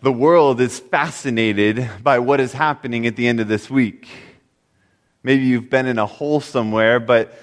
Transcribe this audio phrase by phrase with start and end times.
[0.00, 4.08] the world is fascinated by what is happening at the end of this week.
[5.22, 7.36] Maybe you've been in a hole somewhere, but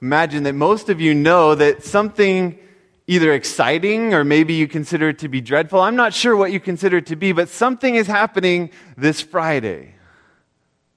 [0.00, 2.58] imagine that most of you know that something
[3.06, 5.80] either exciting or maybe you consider it to be dreadful.
[5.80, 9.94] I'm not sure what you consider it to be, but something is happening this Friday.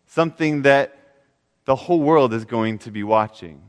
[0.05, 0.97] Something that
[1.65, 3.61] the whole world is going to be watching.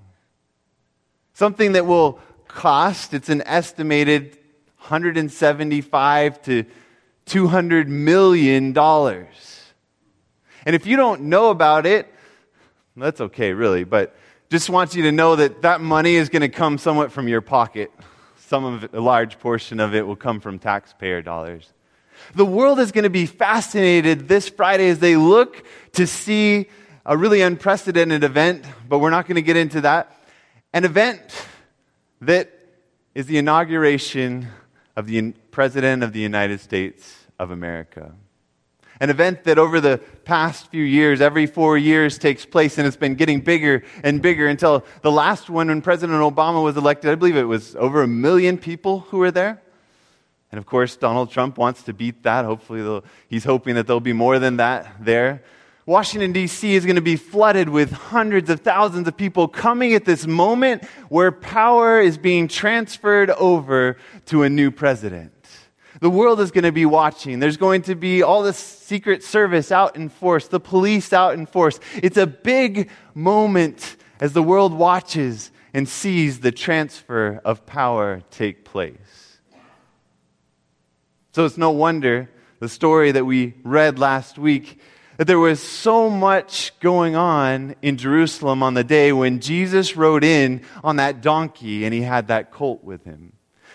[1.33, 4.39] Something that will cost, it's an estimated
[4.79, 6.65] 175 to
[7.27, 9.63] 200 million dollars.
[10.67, 12.13] And if you don't know about it,
[12.97, 14.17] that's okay, really, but
[14.51, 17.41] just wants you to know that that money is going to come somewhat from your
[17.41, 17.91] pocket.
[18.39, 21.73] Some of it, a large portion of it will come from taxpayer dollars.
[22.35, 26.67] The world is going to be fascinated this Friday as they look to see
[27.05, 30.17] a really unprecedented event, but we're not going to get into that.
[30.73, 31.21] An event
[32.21, 32.51] that
[33.15, 34.49] is the inauguration
[34.97, 38.15] of the President of the United States of America.
[39.01, 42.97] An event that over the past few years, every four years, takes place, and it's
[42.97, 47.17] been getting bigger and bigger until the last one, when President Obama was elected, I
[47.17, 49.61] believe it was over a million people who were there.
[50.53, 52.45] And of course, Donald Trump wants to beat that.
[52.45, 55.43] Hopefully, he's hoping that there'll be more than that there.
[55.87, 56.75] Washington, D.C.
[56.75, 60.83] is going to be flooded with hundreds of thousands of people coming at this moment
[61.11, 65.33] where power is being transferred over to a new president.
[66.01, 67.39] The world is going to be watching.
[67.39, 71.45] There's going to be all the Secret Service out in force, the police out in
[71.45, 71.79] force.
[72.03, 78.65] It's a big moment as the world watches and sees the transfer of power take
[78.65, 79.39] place.
[81.33, 84.81] So it's no wonder the story that we read last week
[85.17, 90.25] that there was so much going on in Jerusalem on the day when Jesus rode
[90.25, 93.33] in on that donkey and he had that colt with him.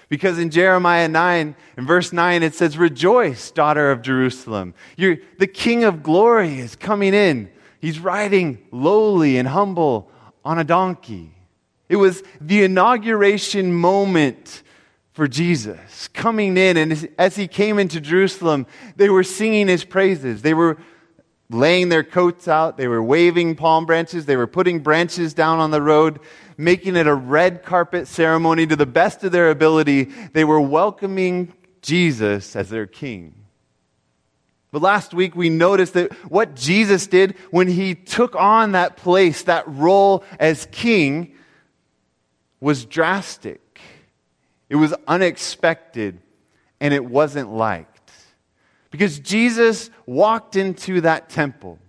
[0.10, 4.73] Because in Jeremiah 9, in verse 9, it says, Rejoice, daughter of Jerusalem.
[4.98, 7.50] You're, the King of glory is coming in.
[7.80, 10.11] He's riding lowly and humble
[10.44, 11.32] on a donkey.
[11.88, 14.64] It was the inauguration moment
[15.14, 16.76] for Jesus coming in.
[16.76, 20.42] And as he came into Jerusalem, they were singing his praises.
[20.42, 20.77] They were
[21.49, 22.77] laying their coats out.
[22.77, 24.26] They were waving palm branches.
[24.26, 26.20] They were putting branches down on the road,
[26.58, 30.05] making it a red carpet ceremony to the best of their ability.
[30.33, 33.33] They were welcoming Jesus as their king.
[34.71, 39.43] But last week we noticed that what Jesus did when he took on that place,
[39.43, 41.36] that role as king,
[42.59, 43.82] was drastic.
[44.70, 46.20] It was unexpected,
[46.80, 47.98] and it wasn't liked.
[48.92, 51.80] Because Jesus walked into that temple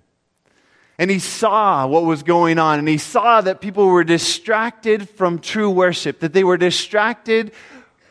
[0.99, 5.39] and he saw what was going on and he saw that people were distracted from
[5.39, 7.53] true worship, that they were distracted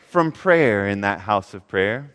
[0.08, 2.12] from prayer in that house of prayer.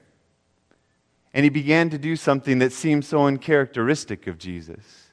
[1.34, 5.12] And he began to do something that seemed so uncharacteristic of Jesus.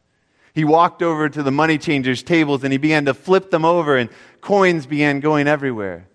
[0.53, 3.97] He walked over to the money changers' tables and he began to flip them over,
[3.97, 6.09] and coins began going everywhere.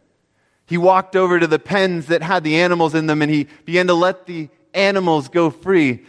[0.66, 3.88] He walked over to the pens that had the animals in them and he began
[3.88, 6.06] to let the animals go free.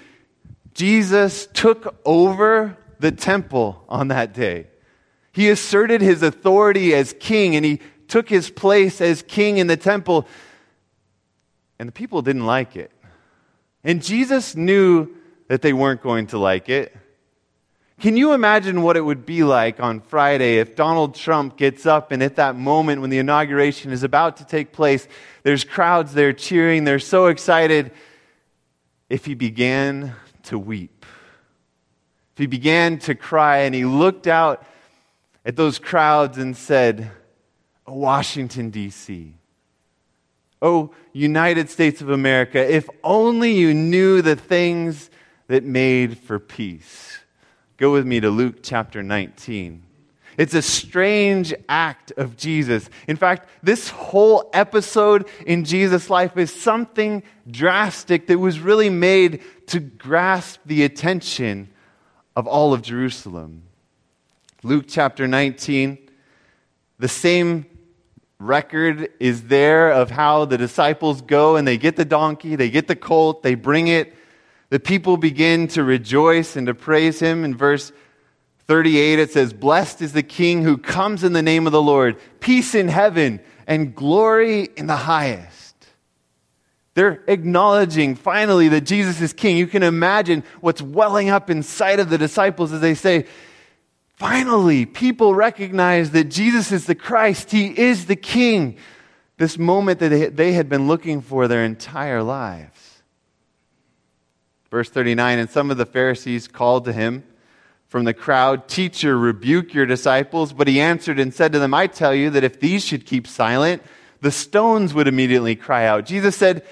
[0.75, 4.67] Jesus took over the temple on that day.
[5.33, 9.77] He asserted his authority as king and he took his place as king in the
[9.77, 10.27] temple.
[11.79, 12.91] And the people didn't like it.
[13.84, 15.15] And Jesus knew
[15.49, 16.95] that they weren't going to like it.
[18.00, 22.12] Can you imagine what it would be like on Friday if Donald Trump gets up
[22.12, 25.09] and at that moment when the inauguration is about to take place,
[25.43, 27.91] there's crowds there cheering, they're so excited,
[29.08, 30.14] if he began
[30.44, 31.04] to weep,
[32.32, 34.64] if he began to cry and he looked out
[35.44, 37.10] at those crowds and said,
[37.86, 39.34] oh, Washington, D.C.,
[40.60, 45.10] oh, United States of America, if only you knew the things
[45.46, 47.19] that made for peace.
[47.76, 49.82] Go with me to Luke chapter 19.
[50.38, 52.88] It's a strange act of Jesus.
[53.09, 59.43] In fact, this whole episode in Jesus' life is something drastic that was really made
[59.67, 61.69] to grasp the attention
[62.37, 63.64] of all of Jerusalem.
[64.62, 65.99] Luke chapter 19,
[67.00, 67.67] the same
[68.38, 72.87] record is there of how the disciples go and they get the donkey, they get
[72.87, 74.14] the colt, they bring it.
[74.70, 77.90] The people begin to rejoice and to praise him in verse
[78.69, 82.17] 38, it says, Blessed is the King who comes in the name of the Lord,
[82.38, 85.75] peace in heaven and glory in the highest.
[86.93, 89.56] They're acknowledging finally that Jesus is King.
[89.56, 93.26] You can imagine what's welling up inside of the disciples as they say,
[94.17, 97.53] Finally, people recognize that Jesus is the Christ.
[97.53, 98.76] He is the King.
[99.37, 103.03] This moment that they had been looking for their entire lives.
[104.73, 107.23] Verse 39 And some of the Pharisees called to him
[107.88, 110.52] from the crowd, Teacher, rebuke your disciples.
[110.52, 113.26] But he answered and said to them, I tell you that if these should keep
[113.26, 113.82] silent,
[114.20, 116.06] the stones would immediately cry out.
[116.06, 116.64] Jesus said,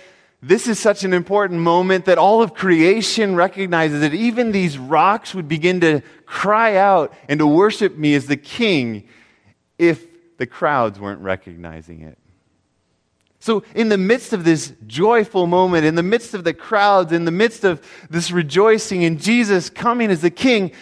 [0.43, 5.35] This is such an important moment that all of creation recognizes that even these rocks
[5.35, 9.09] would begin to cry out and to worship me as the king
[9.79, 12.19] if the crowds weren't recognizing it.
[13.39, 17.27] So, in the midst of this joyful moment, in the midst of the crowds, in
[17.27, 17.81] the midst of
[18.11, 20.73] this rejoicing in Jesus coming as the king,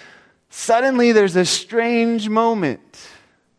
[0.54, 3.08] suddenly there's a strange moment.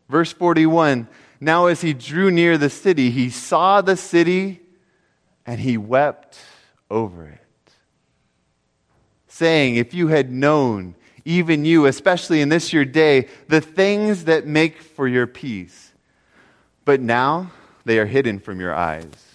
[0.10, 1.08] Verse 41
[1.40, 4.62] Now, as he drew near the city, he saw the city
[5.46, 6.40] and he wept
[6.90, 7.74] over it,
[9.28, 10.96] saying, If you had known,
[11.26, 15.92] even you, especially in this your day, the things that make for your peace.
[16.86, 17.52] But now,
[17.84, 19.35] they are hidden from your eyes.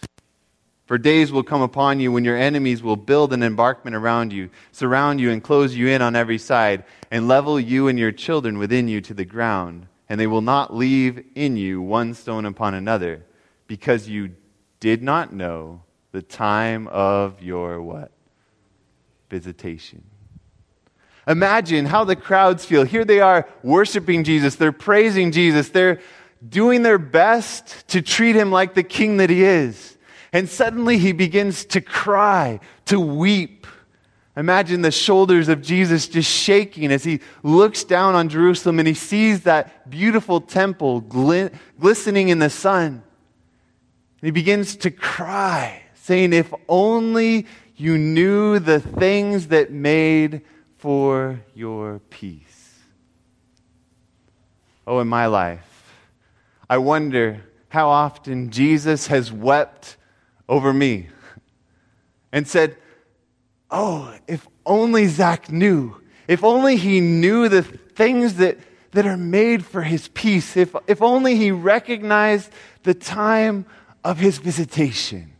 [0.90, 4.50] For days will come upon you when your enemies will build an embankment around you,
[4.72, 6.82] surround you, and close you in on every side,
[7.12, 9.86] and level you and your children within you to the ground.
[10.08, 13.22] And they will not leave in you one stone upon another,
[13.68, 14.34] because you
[14.80, 18.10] did not know the time of your what?
[19.30, 20.02] Visitation.
[21.28, 22.82] Imagine how the crowds feel.
[22.82, 24.56] Here they are worshiping Jesus.
[24.56, 25.68] They're praising Jesus.
[25.68, 26.00] They're
[26.48, 29.89] doing their best to treat him like the king that he is.
[30.32, 33.66] And suddenly he begins to cry, to weep.
[34.36, 38.94] Imagine the shoulders of Jesus just shaking as he looks down on Jerusalem and he
[38.94, 43.02] sees that beautiful temple gl- glistening in the sun.
[44.20, 50.42] And he begins to cry, saying, If only you knew the things that made
[50.76, 52.78] for your peace.
[54.86, 55.94] Oh, in my life,
[56.68, 59.96] I wonder how often Jesus has wept
[60.50, 61.06] over me
[62.32, 62.76] and said,
[63.70, 65.94] Oh, if only Zach knew.
[66.26, 68.58] If only he knew the things that,
[68.90, 70.56] that are made for his peace.
[70.56, 72.50] If, if only he recognized
[72.82, 73.64] the time
[74.02, 75.32] of his visitation.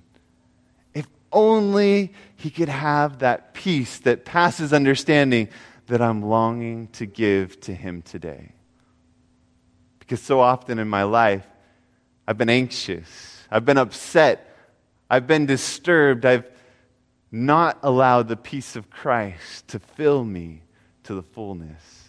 [0.95, 5.49] If only he could have that peace that passes understanding
[5.89, 8.53] that I'm longing to give to him today.
[9.99, 11.47] Because so often in my life,
[12.29, 14.50] I've been anxious, I've been upset,
[15.11, 16.49] I've been disturbed, I've
[17.33, 20.63] not allowed the peace of Christ to fill me
[21.05, 22.09] to the fullness.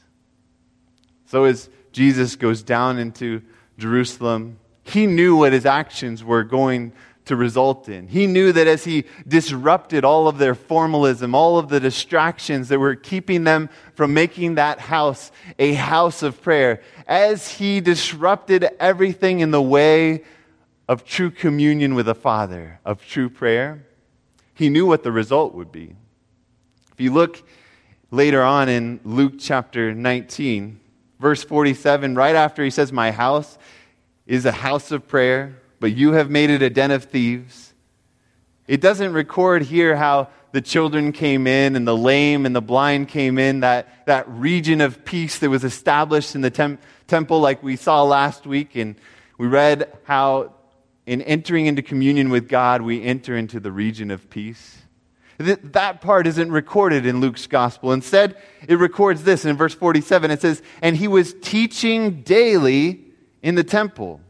[1.25, 3.41] So as Jesus goes down into
[3.77, 6.93] Jerusalem, he knew what his actions were going
[7.25, 8.07] to result in.
[8.07, 12.79] He knew that as he disrupted all of their formalism, all of the distractions that
[12.79, 19.39] were keeping them from making that house a house of prayer, as he disrupted everything
[19.39, 20.23] in the way
[20.91, 23.87] of true communion with the Father, of true prayer,
[24.53, 25.95] he knew what the result would be.
[26.91, 27.41] If you look
[28.11, 30.81] later on in Luke chapter 19,
[31.17, 33.57] verse 47, right after he says, My house
[34.27, 37.73] is a house of prayer but you have made it a den of thieves.
[38.67, 43.07] It doesn't record here how the children came in and the lame and the blind
[43.07, 46.77] came in, that, that region of peace that was established in the tem-
[47.07, 48.75] temple, like we saw last week.
[48.75, 48.95] And
[49.39, 50.53] we read how
[51.05, 54.77] in entering into communion with God, we enter into the region of peace.
[55.37, 57.91] That part isn't recorded in Luke's gospel.
[57.91, 60.29] Instead, it records this in verse 47.
[60.29, 63.05] It says, And he was teaching daily
[63.41, 64.21] in the temple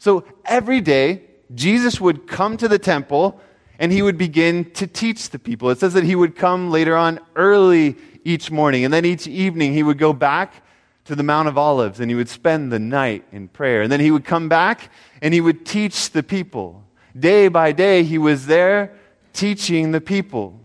[0.00, 1.24] so every day,
[1.54, 3.38] Jesus would come to the temple
[3.78, 5.68] and he would begin to teach the people.
[5.68, 9.72] It says that he would come later on early each morning, and then each evening
[9.72, 10.62] he would go back
[11.04, 13.82] to the Mount of Olives and he would spend the night in prayer.
[13.82, 14.90] And then he would come back
[15.22, 16.84] and he would teach the people.
[17.18, 18.96] Day by day, he was there
[19.32, 20.60] teaching the people.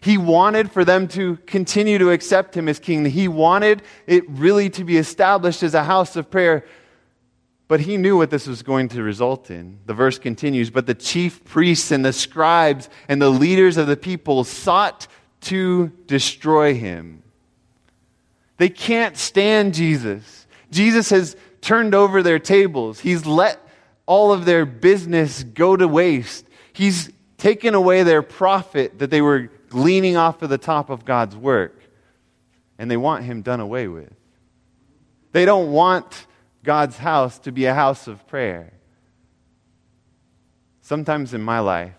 [0.00, 3.04] He wanted for them to continue to accept him as king.
[3.04, 6.64] He wanted it really to be established as a house of prayer
[7.68, 9.80] but he knew what this was going to result in.
[9.86, 13.96] The verse continues But the chief priests and the scribes and the leaders of the
[13.96, 15.06] people sought
[15.42, 17.22] to destroy him.
[18.56, 20.46] They can't stand Jesus.
[20.70, 23.60] Jesus has turned over their tables, he's let
[24.06, 26.46] all of their business go to waste.
[26.72, 31.34] He's taken away their profit that they were gleaning off of the top of God's
[31.34, 31.82] work.
[32.78, 34.12] And they want him done away with.
[35.32, 36.26] They don't want
[36.62, 38.72] God's house to be a house of prayer.
[40.82, 41.94] Sometimes in my life,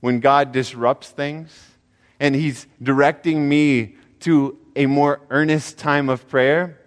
[0.00, 1.70] when God disrupts things
[2.18, 6.78] and He's directing me to a more earnest time of prayer,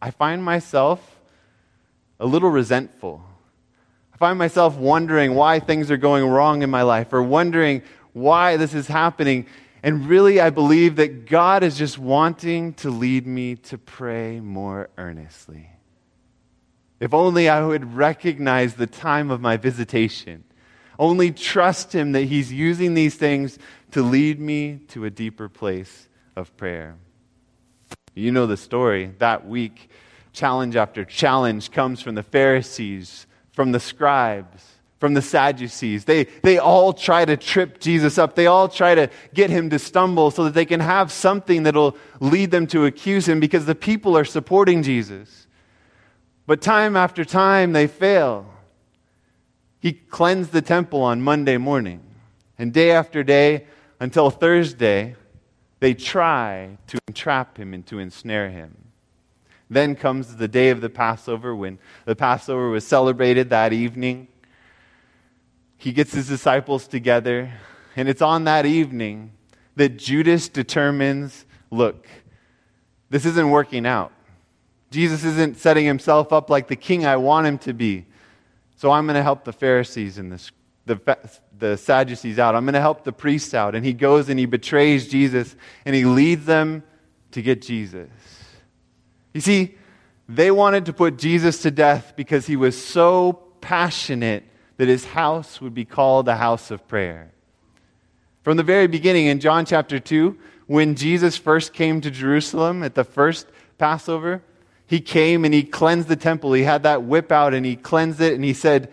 [0.00, 1.20] I find myself
[2.20, 3.24] a little resentful.
[4.12, 7.82] I find myself wondering why things are going wrong in my life or wondering
[8.12, 9.46] why this is happening.
[9.82, 14.90] And really, I believe that God is just wanting to lead me to pray more
[14.98, 15.70] earnestly.
[17.00, 20.44] If only I would recognize the time of my visitation.
[20.98, 23.58] Only trust Him that He's using these things
[23.92, 26.96] to lead me to a deeper place of prayer.
[28.18, 29.12] You know the story.
[29.18, 29.90] That week,
[30.32, 34.64] challenge after challenge comes from the Pharisees, from the scribes,
[34.98, 36.04] from the Sadducees.
[36.04, 38.34] They, they all try to trip Jesus up.
[38.34, 41.96] They all try to get him to stumble so that they can have something that'll
[42.18, 45.46] lead them to accuse him because the people are supporting Jesus.
[46.44, 48.52] But time after time, they fail.
[49.78, 52.00] He cleansed the temple on Monday morning.
[52.58, 53.66] And day after day,
[54.00, 55.14] until Thursday,
[55.80, 58.76] they try to entrap him and to ensnare him.
[59.70, 64.28] Then comes the day of the Passover when the Passover was celebrated that evening.
[65.76, 67.52] He gets his disciples together,
[67.94, 69.32] and it's on that evening
[69.76, 72.06] that Judas determines look,
[73.10, 74.12] this isn't working out.
[74.90, 78.06] Jesus isn't setting himself up like the king I want him to be.
[78.76, 80.50] So I'm going to help the Pharisees and the,
[80.88, 81.18] the,
[81.56, 82.56] the Sadducees out.
[82.56, 83.76] I'm going to help the priests out.
[83.76, 85.54] And he goes and he betrays Jesus
[85.84, 86.82] and he leads them
[87.30, 88.08] to get Jesus.
[89.32, 89.76] You see,
[90.28, 94.44] they wanted to put Jesus to death because he was so passionate
[94.78, 97.30] that his house would be called a house of prayer.
[98.42, 102.94] From the very beginning, in John chapter 2, when Jesus first came to Jerusalem at
[102.94, 103.46] the first
[103.78, 104.42] Passover,
[104.86, 106.52] he came and he cleansed the temple.
[106.52, 108.92] He had that whip out and he cleansed it and he said,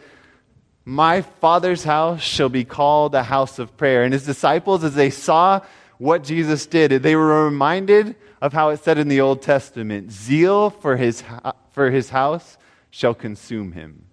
[0.87, 4.03] My Father's house shall be called a house of prayer.
[4.03, 5.61] And his disciples, as they saw
[5.97, 10.69] what Jesus did, they were reminded of how it said in the Old Testament zeal
[10.69, 11.23] for his,
[11.71, 12.57] for his house
[12.91, 14.05] shall consume him.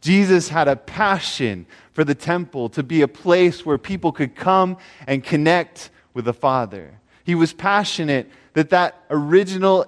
[0.00, 4.76] Jesus had a passion for the temple to be a place where people could come
[5.06, 7.00] and connect with the Father.
[7.24, 9.86] He was passionate that that original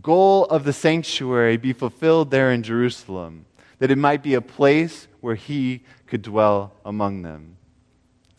[0.00, 3.46] goal of the sanctuary be fulfilled there in Jerusalem,
[3.78, 7.56] that it might be a place where he could dwell among them.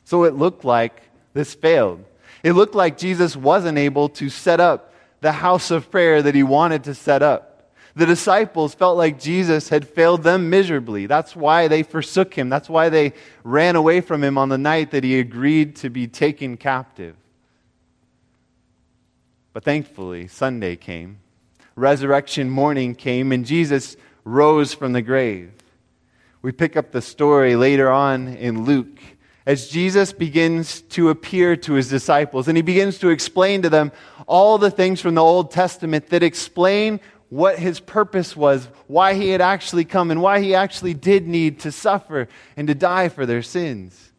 [0.05, 1.01] So it looked like
[1.33, 2.05] this failed.
[2.43, 6.43] It looked like Jesus wasn't able to set up the house of prayer that he
[6.43, 7.71] wanted to set up.
[7.95, 11.07] The disciples felt like Jesus had failed them miserably.
[11.07, 12.49] That's why they forsook him.
[12.49, 13.13] That's why they
[13.43, 17.15] ran away from him on the night that he agreed to be taken captive.
[19.53, 21.19] But thankfully, Sunday came
[21.75, 25.51] resurrection morning came and Jesus rose from the grave.
[26.43, 28.99] We pick up the story later on in Luke
[29.45, 33.93] as Jesus begins to appear to his disciples and he begins to explain to them
[34.27, 39.29] all the things from the Old Testament that explain what his purpose was, why he
[39.29, 43.25] had actually come, and why he actually did need to suffer and to die for
[43.25, 44.11] their sins.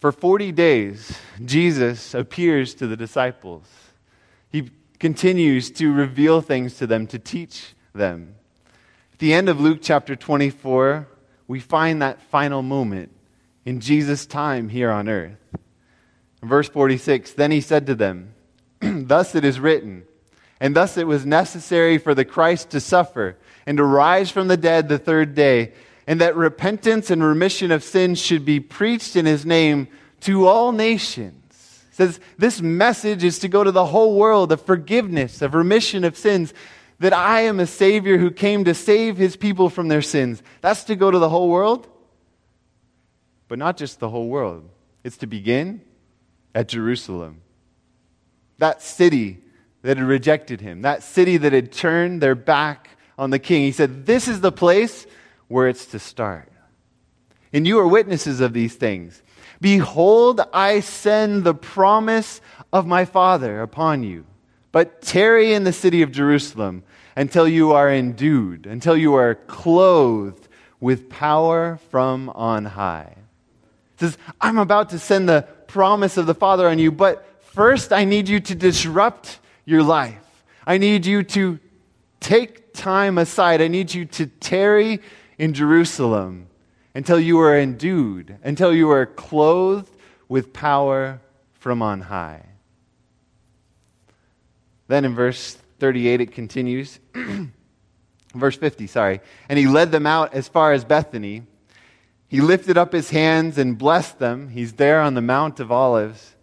[0.00, 3.68] For 40 days, Jesus appears to the disciples.
[4.48, 8.34] He continues to reveal things to them, to teach them.
[9.22, 11.06] At the end of Luke chapter 24,
[11.46, 13.12] we find that final moment
[13.64, 15.38] in Jesus' time here on earth.
[16.42, 18.34] In verse 46, then he said to them,
[18.80, 20.02] Thus it is written,
[20.58, 24.56] and thus it was necessary for the Christ to suffer and to rise from the
[24.56, 25.72] dead the third day,
[26.04, 29.86] and that repentance and remission of sins should be preached in his name
[30.22, 31.42] to all nations
[31.92, 36.16] says this message is to go to the whole world of forgiveness, of remission of
[36.16, 36.54] sins,
[37.02, 40.40] that I am a Savior who came to save his people from their sins.
[40.60, 41.88] That's to go to the whole world,
[43.48, 44.68] but not just the whole world.
[45.02, 45.80] It's to begin
[46.54, 47.40] at Jerusalem,
[48.58, 49.40] that city
[49.82, 53.62] that had rejected him, that city that had turned their back on the king.
[53.62, 55.04] He said, This is the place
[55.48, 56.52] where it's to start.
[57.52, 59.24] And you are witnesses of these things.
[59.60, 62.40] Behold, I send the promise
[62.72, 64.24] of my Father upon you.
[64.72, 66.82] But tarry in the city of Jerusalem
[67.14, 70.48] until you are endued, until you are clothed
[70.80, 73.14] with power from on high.
[73.94, 77.92] It says, I'm about to send the promise of the Father on you, but first
[77.92, 80.18] I need you to disrupt your life.
[80.66, 81.60] I need you to
[82.20, 83.60] take time aside.
[83.60, 85.00] I need you to tarry
[85.38, 86.46] in Jerusalem
[86.94, 89.94] until you are endued, until you are clothed
[90.28, 91.20] with power
[91.58, 92.46] from on high.
[94.92, 97.00] Then in verse 38, it continues.
[98.34, 99.22] verse 50, sorry.
[99.48, 101.44] And he led them out as far as Bethany.
[102.28, 104.50] He lifted up his hands and blessed them.
[104.50, 106.36] He's there on the Mount of Olives.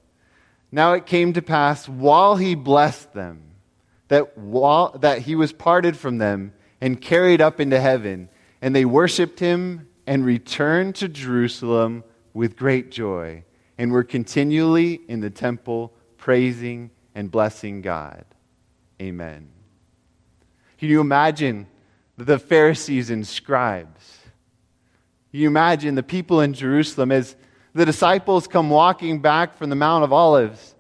[0.72, 3.52] Now it came to pass while he blessed them
[4.08, 8.30] that, while, that he was parted from them and carried up into heaven,
[8.64, 12.04] and they worshiped him and returned to Jerusalem
[12.34, 13.44] with great joy,
[13.78, 18.26] and were continually in the temple praising and blessing God.
[19.02, 19.50] Amen.
[20.78, 21.68] Can you imagine
[22.18, 24.20] the Pharisees and scribes?
[25.32, 27.36] Can you imagine the people in Jerusalem as
[27.74, 30.76] the disciples come walking back from the Mount of Olives?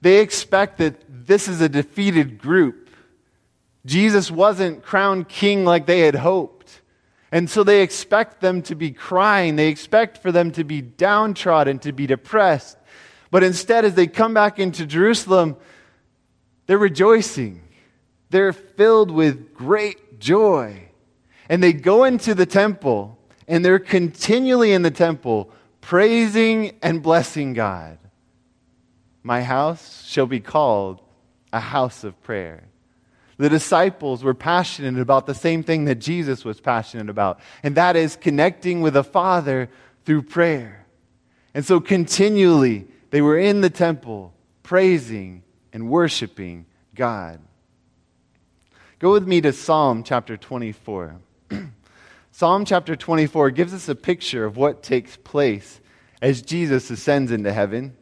[0.00, 2.90] They expect that this is a defeated group.
[3.86, 6.82] Jesus wasn't crowned king like they had hoped.
[7.32, 9.56] And so they expect them to be crying.
[9.56, 12.78] They expect for them to be downtrodden, to be depressed.
[13.30, 15.56] But instead, as they come back into Jerusalem,
[16.66, 17.62] they're rejoicing.
[18.30, 20.88] They're filled with great joy.
[21.48, 27.52] And they go into the temple, and they're continually in the temple praising and blessing
[27.52, 27.98] God.
[29.22, 31.00] My house shall be called
[31.52, 32.64] a house of prayer.
[33.36, 37.96] The disciples were passionate about the same thing that Jesus was passionate about, and that
[37.96, 39.68] is connecting with the Father
[40.04, 40.86] through prayer.
[41.52, 45.43] And so continually, they were in the temple praising
[45.74, 46.64] and worshiping
[46.94, 47.40] God.
[49.00, 51.16] Go with me to Psalm chapter 24.
[52.30, 55.80] Psalm chapter 24 gives us a picture of what takes place
[56.22, 57.94] as Jesus ascends into heaven.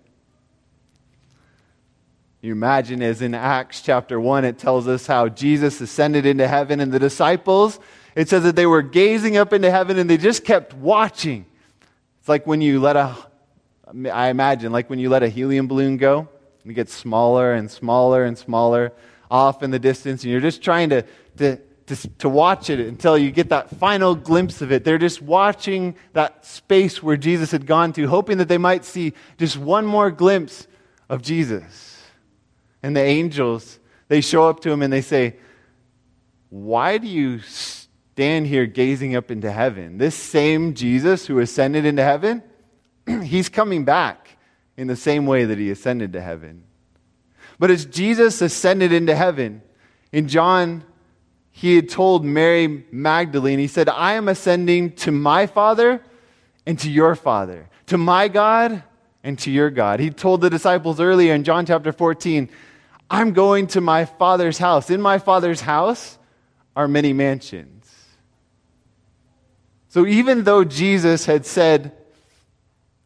[2.43, 6.81] You imagine, as in Acts chapter 1, it tells us how Jesus ascended into heaven,
[6.81, 7.81] and the disciples,
[8.15, 11.47] it says that they were gazing up into heaven and they just kept watching.
[12.21, 13.17] It's like when you let a,
[14.13, 16.29] I imagine, like when you let a helium balloon go,
[16.63, 18.93] and it gets smaller and smaller and smaller
[19.31, 21.03] off in the distance, and you're just trying to,
[21.39, 24.85] to, to, to watch it until you get that final glimpse of it.
[24.85, 29.15] They're just watching that space where Jesus had gone to, hoping that they might see
[29.39, 30.67] just one more glimpse
[31.09, 32.03] of Jesus.
[32.83, 33.79] And the angels,
[34.09, 35.37] they show up to him and they say,
[36.51, 39.99] Why do you stand here gazing up into heaven?
[39.99, 42.43] This same Jesus who ascended into heaven,
[43.23, 44.22] he's coming back
[44.77, 46.65] in the same way that he ascended to heaven.
[47.59, 49.63] But as Jesus ascended into heaven,
[50.11, 50.85] in John,
[51.51, 56.03] he had told Mary Magdalene, he said, I am ascending to my Father
[56.67, 58.83] and to your Father, to my God
[59.23, 60.01] and to your God.
[60.01, 62.49] He told the disciples earlier in John chapter 14,
[63.11, 64.89] I'm going to my father's house.
[64.89, 66.19] In my father's house
[66.75, 67.95] are many mansions.
[69.89, 71.93] So even though Jesus had said,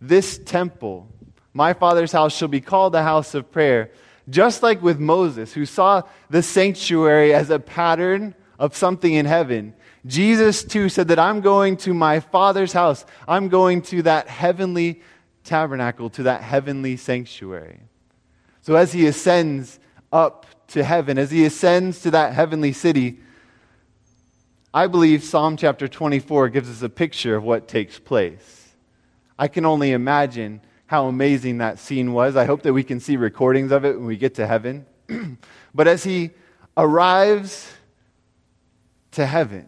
[0.01, 1.09] This temple,
[1.57, 3.91] my father's house, shall be called a house of prayer,
[4.29, 9.75] just like with Moses, who saw the sanctuary as a pattern of something in heaven,
[10.05, 13.05] Jesus too said that I'm going to my father's house.
[13.27, 15.03] I'm going to that heavenly
[15.45, 17.81] tabernacle, to that heavenly sanctuary.
[18.61, 19.79] So as he ascends
[20.13, 23.21] up to heaven, as he ascends to that heavenly city,
[24.75, 28.75] I believe Psalm chapter 24 gives us a picture of what takes place.
[29.39, 32.37] I can only imagine how amazing that scene was.
[32.37, 34.87] I hope that we can see recordings of it when we get to heaven.
[35.75, 36.31] but as he
[36.77, 37.73] arrives
[39.13, 39.67] to heaven,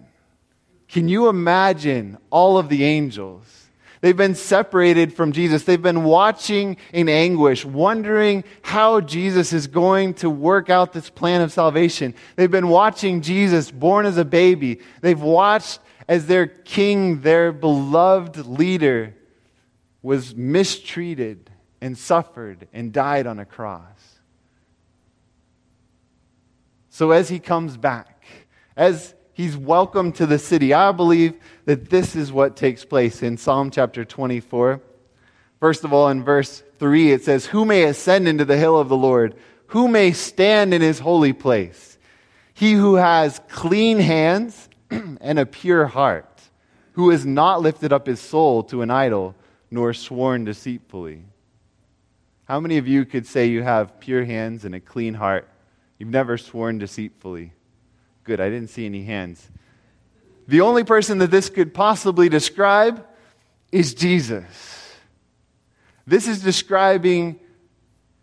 [0.88, 3.68] can you imagine all of the angels
[4.00, 5.64] They've been separated from Jesus.
[5.64, 11.40] They've been watching in anguish, wondering how Jesus is going to work out this plan
[11.40, 12.14] of salvation.
[12.37, 14.81] They've been watching Jesus born as a baby.
[15.00, 19.14] They've watched as their king, their beloved leader,
[20.02, 24.18] was mistreated and suffered and died on a cross.
[26.90, 28.24] So as he comes back,
[28.76, 31.34] as he's welcomed to the city, I believe
[31.64, 34.80] that this is what takes place in Psalm chapter 24.
[35.61, 38.88] First of all, in verse 3, it says, Who may ascend into the hill of
[38.88, 39.37] the Lord?
[39.68, 41.98] Who may stand in his holy place?
[42.54, 46.42] He who has clean hands and a pure heart,
[46.92, 49.37] who has not lifted up his soul to an idol,
[49.70, 51.24] nor sworn deceitfully.
[52.44, 55.48] How many of you could say you have pure hands and a clean heart?
[55.98, 57.52] You've never sworn deceitfully.
[58.24, 59.50] Good, I didn't see any hands.
[60.46, 63.04] The only person that this could possibly describe
[63.70, 64.94] is Jesus.
[66.07, 67.38] This is describing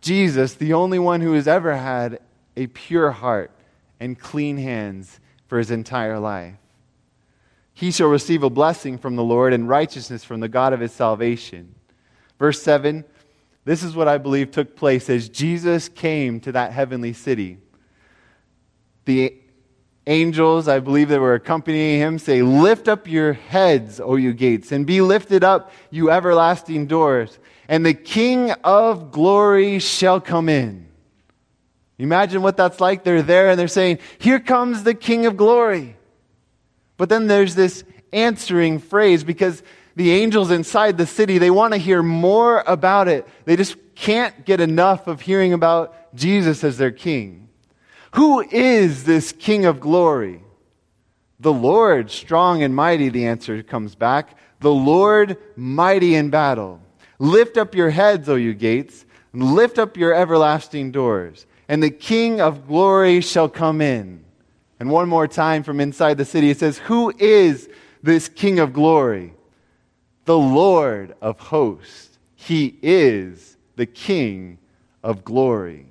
[0.00, 2.20] Jesus, the only one who has ever had
[2.56, 3.52] a pure heart
[4.00, 6.54] and clean hands for his entire life.
[7.76, 10.92] He shall receive a blessing from the Lord and righteousness from the God of his
[10.92, 11.76] salvation.
[12.38, 13.04] Verse 7
[13.66, 17.58] this is what I believe took place as Jesus came to that heavenly city.
[19.06, 19.34] The
[20.06, 24.70] angels, I believe that were accompanying him, say, Lift up your heads, O you gates,
[24.70, 30.86] and be lifted up, you everlasting doors, and the King of glory shall come in.
[31.98, 33.02] Imagine what that's like.
[33.02, 35.95] They're there and they're saying, Here comes the King of glory.
[36.96, 39.62] But then there's this answering phrase because
[39.96, 43.26] the angels inside the city, they want to hear more about it.
[43.44, 47.48] They just can't get enough of hearing about Jesus as their king.
[48.14, 50.42] Who is this king of glory?
[51.40, 54.36] The Lord, strong and mighty, the answer comes back.
[54.60, 56.80] The Lord, mighty in battle.
[57.18, 61.90] Lift up your heads, O you gates, and lift up your everlasting doors, and the
[61.90, 64.24] King of glory shall come in.
[64.78, 67.68] And one more time from inside the city, it says, Who is
[68.02, 69.32] this King of glory?
[70.26, 72.18] The Lord of hosts.
[72.34, 74.58] He is the King
[75.02, 75.86] of glory.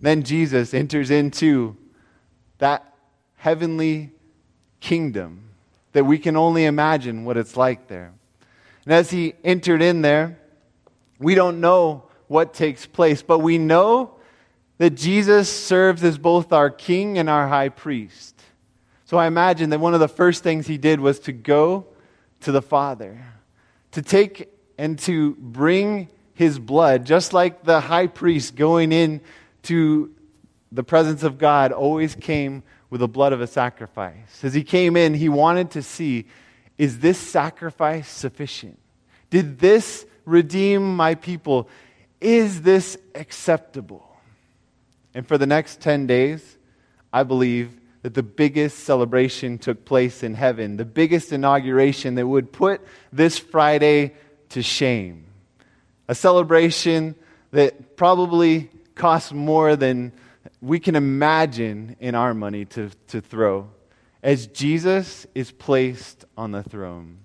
[0.00, 1.76] Then Jesus enters into
[2.58, 2.94] that
[3.36, 4.10] heavenly
[4.80, 5.50] kingdom
[5.92, 8.12] that we can only imagine what it's like there.
[8.84, 10.38] And as he entered in there,
[11.18, 14.15] we don't know what takes place, but we know
[14.78, 18.40] that Jesus serves as both our king and our high priest.
[19.04, 21.86] So I imagine that one of the first things he did was to go
[22.40, 23.24] to the Father,
[23.92, 29.20] to take and to bring his blood, just like the high priest going in
[29.62, 30.14] to
[30.70, 34.44] the presence of God always came with the blood of a sacrifice.
[34.44, 36.26] As he came in, he wanted to see
[36.76, 38.78] is this sacrifice sufficient?
[39.30, 41.70] Did this redeem my people?
[42.20, 44.05] Is this acceptable?
[45.16, 46.58] And for the next 10 days,
[47.10, 52.52] I believe that the biggest celebration took place in heaven, the biggest inauguration that would
[52.52, 54.12] put this Friday
[54.50, 55.24] to shame.
[56.06, 57.14] A celebration
[57.52, 60.12] that probably cost more than
[60.60, 63.70] we can imagine in our money to, to throw
[64.22, 67.20] as Jesus is placed on the throne.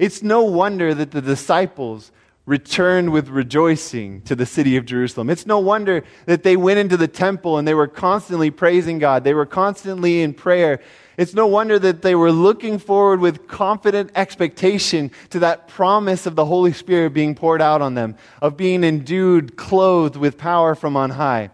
[0.00, 2.10] It's no wonder that the disciples
[2.46, 5.30] returned with rejoicing to the city of Jerusalem.
[5.30, 9.24] It's no wonder that they went into the temple and they were constantly praising God.
[9.24, 10.80] They were constantly in prayer.
[11.16, 16.34] It's no wonder that they were looking forward with confident expectation to that promise of
[16.34, 20.96] the Holy Spirit being poured out on them, of being endued, clothed with power from
[20.96, 21.50] on high.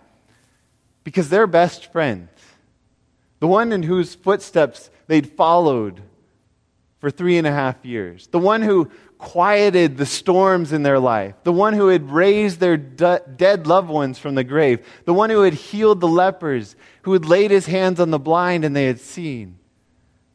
[1.04, 2.28] Because their best friend,
[3.38, 6.02] the one in whose footsteps they'd followed
[6.98, 11.34] for three and a half years, the one who quieted the storms in their life,
[11.44, 15.28] the one who had raised their de- dead loved ones from the grave, the one
[15.28, 18.86] who had healed the lepers, who had laid his hands on the blind and they
[18.86, 19.58] had seen,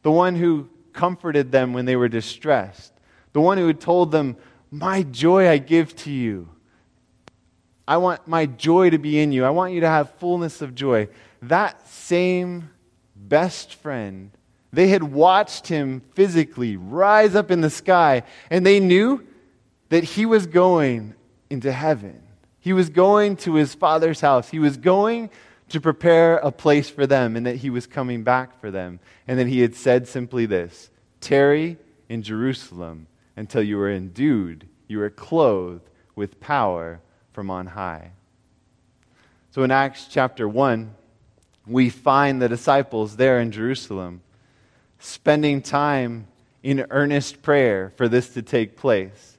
[0.02, 2.92] the one who comforted them when they were distressed,
[3.32, 4.36] the one who had told them,
[4.70, 6.48] My joy I give to you.
[7.88, 9.44] I want my joy to be in you.
[9.44, 11.08] I want you to have fullness of joy.
[11.42, 12.70] That same
[13.16, 14.30] best friend,
[14.76, 19.26] they had watched him physically rise up in the sky, and they knew
[19.88, 21.14] that he was going
[21.48, 22.20] into heaven.
[22.60, 24.50] He was going to his father's house.
[24.50, 25.30] He was going
[25.70, 29.00] to prepare a place for them, and that he was coming back for them.
[29.26, 30.90] And that he had said simply this
[31.22, 31.78] Tarry
[32.10, 37.00] in Jerusalem until you are endued, you are clothed with power
[37.32, 38.10] from on high.
[39.52, 40.94] So in Acts chapter 1,
[41.66, 44.20] we find the disciples there in Jerusalem
[45.06, 46.26] spending time
[46.62, 49.38] in earnest prayer for this to take place.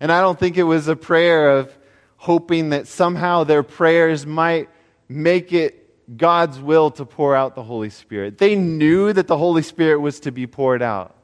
[0.00, 1.76] And I don't think it was a prayer of
[2.16, 4.68] hoping that somehow their prayers might
[5.08, 8.38] make it God's will to pour out the Holy Spirit.
[8.38, 11.16] They knew that the Holy Spirit was to be poured out.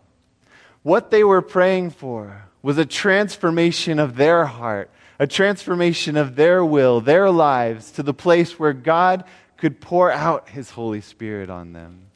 [0.83, 6.65] What they were praying for was a transformation of their heart, a transformation of their
[6.65, 9.25] will, their lives, to the place where God
[9.57, 12.08] could pour out his Holy Spirit on them.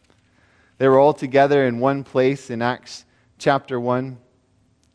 [0.82, 3.04] They were all together in one place in Acts
[3.38, 4.18] chapter 1.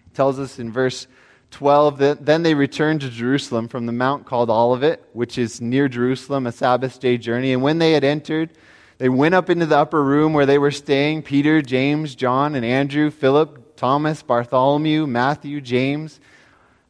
[0.05, 1.07] It tells us in verse
[1.51, 5.87] 12 that then they returned to Jerusalem from the mount called Olivet, which is near
[5.87, 7.53] Jerusalem, a Sabbath day journey.
[7.53, 8.49] And when they had entered,
[8.97, 12.65] they went up into the upper room where they were staying Peter, James, John, and
[12.65, 16.19] Andrew, Philip, Thomas, Bartholomew, Matthew, James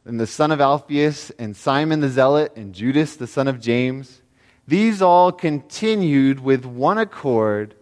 [0.06, 4.22] and the son of Alphaeus, and Simon the Zealot, and Judas the son of James,
[4.66, 7.76] these all continued with one accord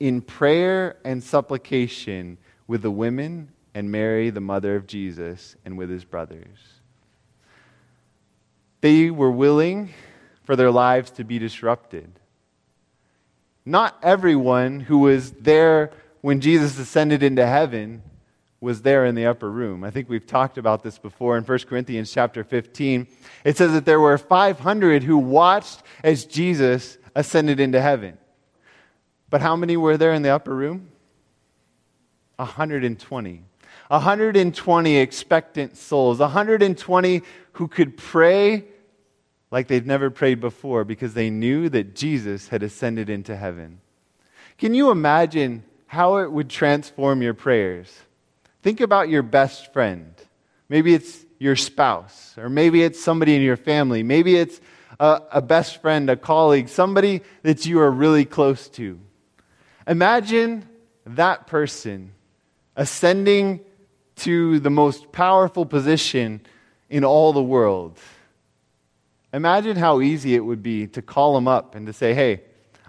[0.00, 5.90] in prayer and supplication with the women and Mary, the mother of Jesus, and with
[5.90, 6.58] his brothers.
[8.80, 9.92] They were willing
[10.44, 12.20] for their lives to be disrupted.
[13.64, 18.02] Not everyone who was there when Jesus ascended into heaven
[18.60, 19.84] was there in the upper room.
[19.84, 23.06] I think we've talked about this before in 1 Corinthians chapter 15.
[23.44, 28.18] It says that there were 500 who watched as Jesus ascended into heaven.
[29.30, 30.88] But how many were there in the upper room?
[32.36, 33.42] 120.
[33.88, 36.18] 120 expectant souls.
[36.18, 38.64] 120 who could pray
[39.50, 43.80] like they'd never prayed before because they knew that Jesus had ascended into heaven.
[44.58, 48.00] Can you imagine how it would transform your prayers.
[48.62, 50.12] Think about your best friend.
[50.68, 54.02] Maybe it's your spouse, or maybe it's somebody in your family.
[54.02, 54.60] Maybe it's
[54.98, 58.98] a, a best friend, a colleague, somebody that you are really close to.
[59.86, 60.68] Imagine
[61.06, 62.12] that person
[62.76, 63.60] ascending
[64.16, 66.40] to the most powerful position
[66.88, 67.98] in all the world.
[69.32, 72.42] Imagine how easy it would be to call him up and to say, hey,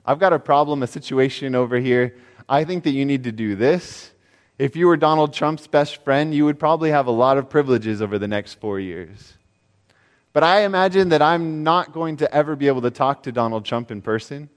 [0.06, 2.16] I've got a problem, a situation over here.
[2.48, 4.12] I think that you need to do this.
[4.60, 8.02] If you were Donald Trump's best friend, you would probably have a lot of privileges
[8.02, 9.34] over the next four years.
[10.32, 13.66] But I imagine that I'm not going to ever be able to talk to Donald
[13.66, 14.50] Trump in person,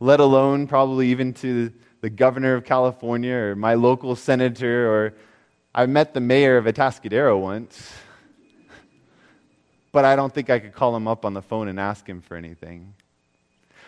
[0.00, 5.14] let alone probably even to the governor of California or my local senator, or
[5.74, 7.92] I met the mayor of Atascadero once.
[9.92, 12.20] but I don't think I could call him up on the phone and ask him
[12.20, 12.94] for anything.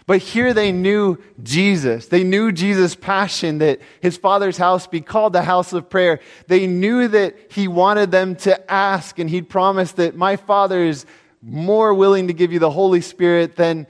[0.09, 2.07] But here they knew Jesus.
[2.07, 6.21] They knew Jesus' passion that his father's house be called the house of prayer.
[6.47, 11.05] They knew that he wanted them to ask, and he'd promised that my father is
[11.43, 13.87] more willing to give you the Holy Spirit than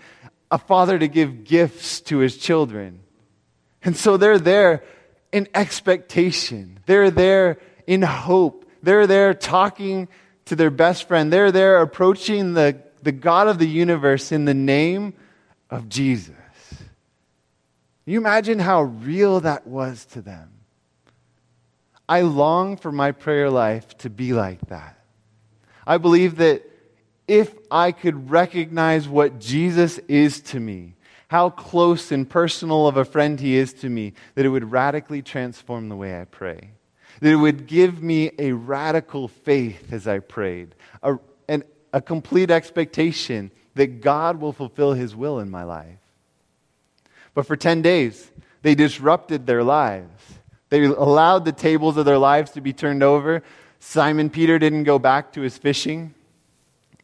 [0.50, 3.00] a father to give gifts to his children.
[3.82, 4.82] And so they're there
[5.32, 10.08] in expectation, they're there in hope, they're there talking
[10.46, 14.54] to their best friend, they're there approaching the, the God of the universe in the
[14.54, 15.14] name
[15.70, 16.34] of Jesus.
[16.70, 20.50] Can you imagine how real that was to them?
[22.08, 24.98] I long for my prayer life to be like that.
[25.86, 26.62] I believe that
[27.28, 30.94] if I could recognize what Jesus is to me,
[31.28, 35.20] how close and personal of a friend he is to me, that it would radically
[35.20, 36.70] transform the way I pray.
[37.20, 42.50] That it would give me a radical faith as I prayed, a, an, a complete
[42.50, 45.98] expectation that God will fulfill his will in my life.
[47.34, 48.30] But for 10 days,
[48.62, 50.38] they disrupted their lives.
[50.70, 53.42] They allowed the tables of their lives to be turned over.
[53.80, 56.14] Simon Peter didn't go back to his fishing.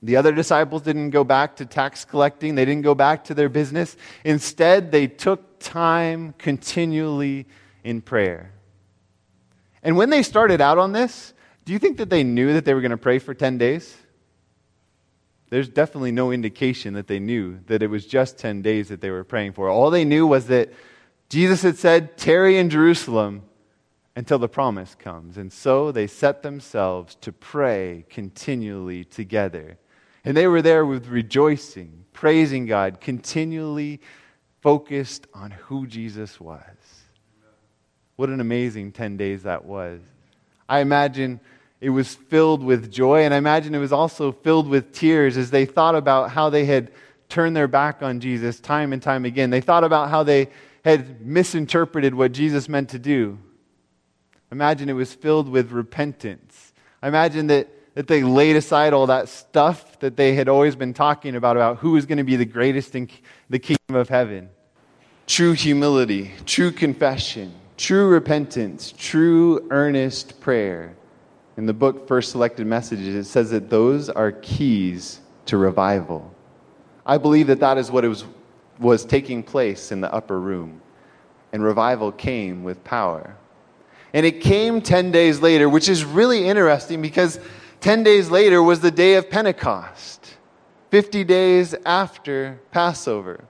[0.04, 2.54] The other disciples didn't go back to tax collecting.
[2.54, 3.96] They didn't go back to their business.
[4.24, 7.46] Instead, they took time continually
[7.82, 8.52] in prayer.
[9.82, 11.32] And when they started out on this,
[11.64, 13.96] do you think that they knew that they were going to pray for 10 days?
[15.54, 19.10] there's definitely no indication that they knew that it was just 10 days that they
[19.10, 19.68] were praying for.
[19.68, 20.72] All they knew was that
[21.28, 23.42] Jesus had said, Tarry in Jerusalem
[24.16, 25.36] until the promise comes.
[25.36, 29.78] And so they set themselves to pray continually together.
[30.24, 34.00] And they were there with rejoicing, praising God, continually
[34.62, 36.62] focused on who Jesus was.
[38.16, 40.00] What an amazing 10 days that was.
[40.68, 41.40] I imagine
[41.80, 45.50] it was filled with joy, and I imagine it was also filled with tears as
[45.50, 46.92] they thought about how they had
[47.28, 49.50] turned their back on Jesus time and time again.
[49.50, 50.48] They thought about how they
[50.84, 53.38] had misinterpreted what Jesus meant to do.
[54.52, 56.72] Imagine it was filled with repentance.
[57.02, 60.92] I imagine that, that they laid aside all that stuff that they had always been
[60.92, 63.08] talking about, about who was going to be the greatest in
[63.48, 64.48] the kingdom of heaven.
[65.26, 70.94] True humility, true confession, true repentance, true earnest prayer
[71.56, 76.34] in the book First Selected Messages, it says that those are keys to revival.
[77.06, 78.24] I believe that that is what was,
[78.78, 80.80] was taking place in the upper room.
[81.52, 83.36] And revival came with power.
[84.12, 87.38] And it came 10 days later, which is really interesting because
[87.84, 90.38] 10 days later was the day of Pentecost,
[90.90, 93.44] 50 days after Passover.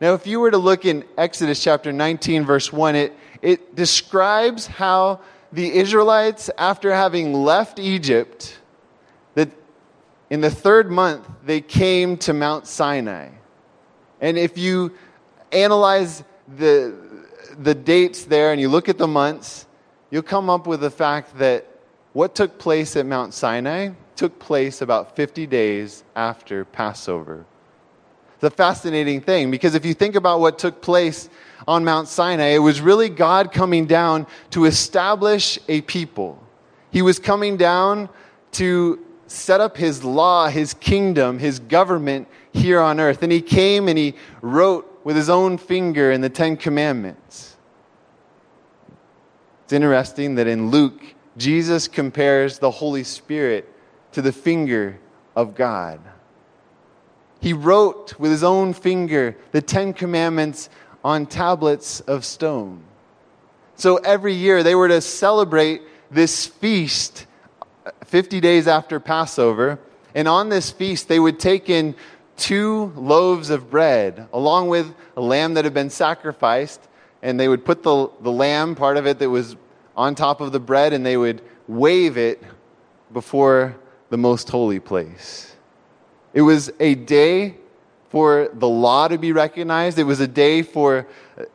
[0.00, 3.12] Now, if you were to look in Exodus chapter 19, verse 1, it,
[3.42, 8.60] it describes how the Israelites, after having left Egypt,
[9.34, 9.50] that
[10.30, 13.30] in the third month they came to Mount Sinai.
[14.20, 14.92] And if you
[15.50, 16.94] analyze the,
[17.58, 19.66] the dates there and you look at the months,
[20.12, 21.66] you'll come up with the fact that
[22.16, 27.44] what took place at Mount Sinai took place about 50 days after Passover.
[28.36, 31.28] It's a fascinating thing because if you think about what took place
[31.68, 36.42] on Mount Sinai, it was really God coming down to establish a people.
[36.90, 38.08] He was coming down
[38.52, 43.22] to set up his law, his kingdom, his government here on earth.
[43.22, 47.56] And he came and he wrote with his own finger in the Ten Commandments.
[49.64, 53.72] It's interesting that in Luke, Jesus compares the Holy Spirit
[54.12, 54.98] to the finger
[55.34, 56.00] of God.
[57.40, 60.68] He wrote with his own finger the Ten Commandments
[61.04, 62.82] on tablets of stone.
[63.76, 67.26] So every year they were to celebrate this feast
[67.84, 69.78] uh, 50 days after Passover.
[70.14, 71.94] And on this feast, they would take in
[72.36, 76.80] two loaves of bread, along with a lamb that had been sacrificed,
[77.22, 79.56] and they would put the, the lamb, part of it that was
[79.96, 82.42] on top of the bread, and they would wave it
[83.12, 83.76] before
[84.10, 85.56] the most holy place.
[86.34, 87.56] It was a day
[88.10, 89.98] for the law to be recognized.
[89.98, 91.06] It was a day for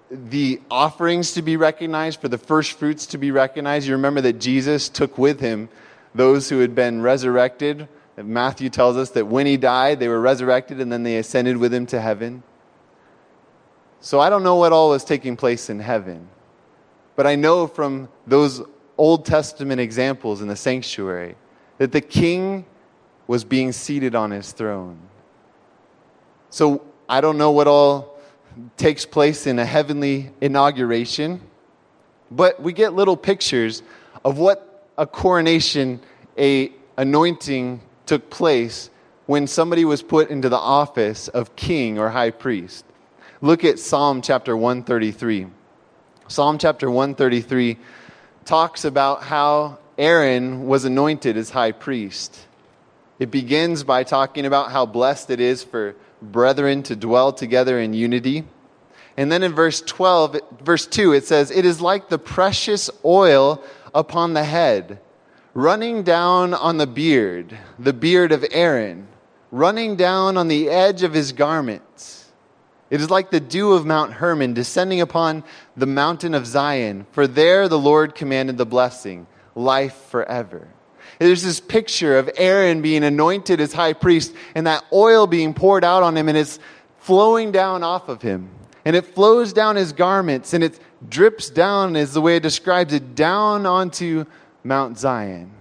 [0.10, 3.88] the offerings to be recognized, for the first fruits to be recognized.
[3.88, 5.70] You remember that Jesus took with him
[6.14, 7.88] those who had been resurrected.
[8.18, 11.74] Matthew tells us that when he died, they were resurrected and then they ascended with
[11.74, 12.44] him to heaven.
[14.02, 16.28] So I don't know what all was taking place in heaven,
[17.16, 18.62] but I know from those
[18.98, 21.36] Old Testament examples in the sanctuary
[21.78, 22.66] that the king
[23.28, 25.00] was being seated on his throne.
[26.50, 28.20] So I don't know what all
[28.78, 31.42] takes place in a heavenly inauguration,
[32.30, 33.84] but we get little pictures
[34.24, 36.02] of what a coronation,
[36.38, 38.90] a anointing took place
[39.26, 42.86] when somebody was put into the office of king or high priest.
[43.42, 45.48] Look at Psalm chapter 133.
[46.32, 47.78] Psalm chapter 133
[48.46, 52.48] talks about how Aaron was anointed as high priest.
[53.20, 57.94] It begins by talking about how blessed it is for brethren to dwell together in
[57.94, 58.46] unity.
[59.18, 63.62] And then in verse 12, verse 2, it says, It is like the precious oil
[63.94, 65.02] upon the head,
[65.54, 69.10] running down on the beard, the beard of Aaron,
[69.52, 72.21] running down on the edge of his garments.
[72.92, 75.46] It is like the dew of Mount Hermon descending upon
[75.78, 80.68] the mountain of Zion, for there the Lord commanded the blessing, life forever.
[81.18, 85.86] There's this picture of Aaron being anointed as high priest and that oil being poured
[85.86, 86.60] out on him and it's
[87.00, 88.50] flowing down off of him.
[88.84, 90.78] And it flows down his garments and it
[91.08, 94.26] drips down, is the way it describes it, down onto
[94.66, 95.52] Mount Zion.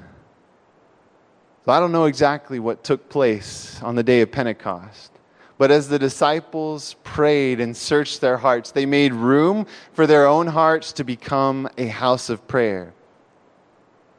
[1.65, 5.10] So I don't know exactly what took place on the day of Pentecost.
[5.61, 10.47] But as the disciples prayed and searched their hearts, they made room for their own
[10.47, 12.95] hearts to become a house of prayer.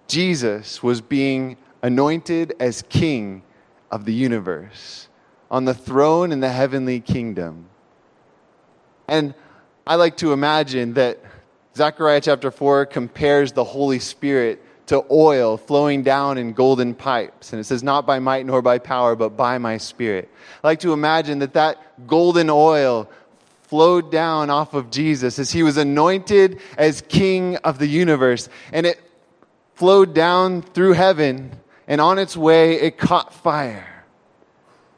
[0.07, 3.41] Jesus was being anointed as king
[3.89, 5.07] of the universe
[5.49, 7.65] on the throne in the heavenly kingdom.
[9.07, 9.33] And
[9.87, 11.19] I like to imagine that
[11.75, 17.53] Zechariah chapter 4 compares the Holy Spirit to oil flowing down in golden pipes.
[17.53, 20.29] And it says, Not by might nor by power, but by my spirit.
[20.61, 23.09] I like to imagine that that golden oil
[23.61, 28.49] flowed down off of Jesus as he was anointed as king of the universe.
[28.73, 28.99] And it
[29.75, 31.53] flowed down through heaven,
[31.87, 34.03] and on its way, it caught fire.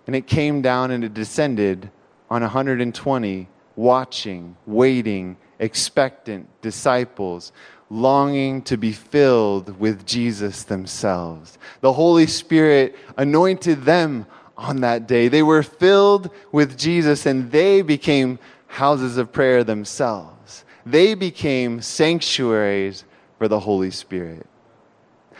[0.07, 1.91] And it came down and it descended
[2.31, 7.51] on 120 watching, waiting, expectant disciples,
[7.93, 11.59] longing to be filled with Jesus themselves.
[11.81, 14.25] The Holy Spirit anointed them
[14.57, 15.27] on that day.
[15.27, 20.65] They were filled with Jesus and they became houses of prayer themselves.
[20.85, 23.05] They became sanctuaries
[23.37, 24.47] for the Holy Spirit.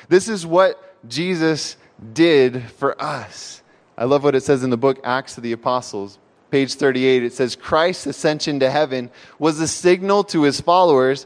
[0.08, 1.76] This is what Jesus
[2.14, 3.64] did for us.
[3.98, 6.20] I love what it says in the book Acts of the Apostles,
[6.52, 7.24] page 38.
[7.24, 11.26] It says, Christ's ascension to heaven was a signal to his followers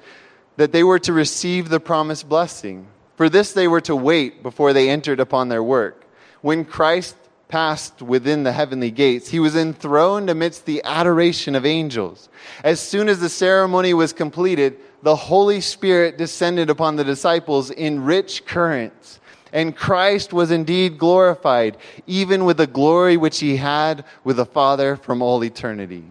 [0.58, 2.88] that they were to receive the promised blessing.
[3.16, 6.06] For this they were to wait before they entered upon their work.
[6.42, 7.16] When Christ
[7.48, 12.30] passed within the heavenly gates, he was enthroned amidst the adoration of angels.
[12.64, 18.04] As soon as the ceremony was completed, the Holy Spirit descended upon the disciples in
[18.04, 19.20] rich currents.
[19.54, 24.98] And Christ was indeed glorified, even with the glory which he had with the Father
[24.98, 26.04] from all eternity.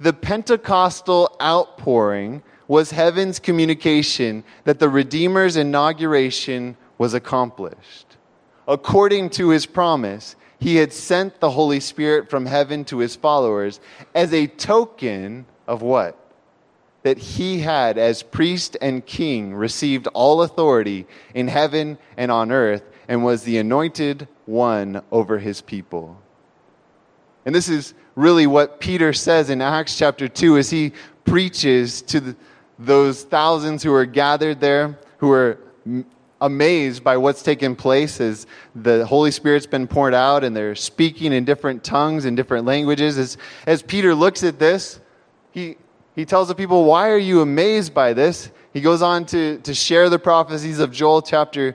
[0.00, 8.16] The Pentecostal outpouring was heaven's communication that the Redeemer's inauguration was accomplished.
[8.68, 13.80] According to his promise, he had sent the Holy Spirit from heaven to his followers
[14.14, 16.16] as a token of what?
[17.04, 22.82] That he had, as priest and king, received all authority in heaven and on earth
[23.08, 26.20] and was the anointed one over his people.
[27.46, 30.92] And this is really what Peter says in Acts chapter 2 as he
[31.24, 32.36] preaches to the,
[32.78, 35.58] those thousands who are gathered there, who are
[36.40, 41.32] amazed by what's taken place as the Holy Spirit's been poured out and they're speaking
[41.32, 43.18] in different tongues and different languages.
[43.18, 45.00] As, as Peter looks at this,
[45.50, 45.76] he,
[46.14, 48.50] he tells the people, Why are you amazed by this?
[48.72, 51.74] He goes on to, to share the prophecies of Joel chapter,